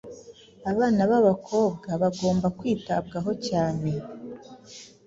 [0.71, 3.91] Abana b’abakobwa bagomba kwitabwaho cyane